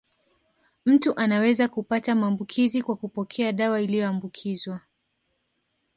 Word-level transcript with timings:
Mtu 0.85 1.13
anaweza 1.15 1.67
kupata 1.67 2.15
maambukizi 2.15 2.81
kwa 2.83 2.95
kupokea 2.95 3.51
dawa 3.51 3.81
iliyoambukizwa 3.81 4.81